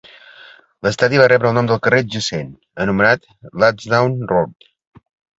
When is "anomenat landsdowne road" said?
2.85-4.67